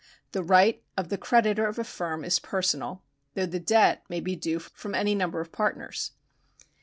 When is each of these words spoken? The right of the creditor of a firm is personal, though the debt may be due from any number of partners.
The 0.31 0.41
right 0.41 0.81
of 0.97 1.09
the 1.09 1.17
creditor 1.19 1.67
of 1.67 1.77
a 1.77 1.83
firm 1.83 2.25
is 2.25 2.39
personal, 2.39 3.03
though 3.35 3.45
the 3.45 3.59
debt 3.59 4.01
may 4.09 4.19
be 4.19 4.35
due 4.35 4.57
from 4.57 4.95
any 4.95 5.13
number 5.13 5.41
of 5.41 5.51
partners. 5.51 6.13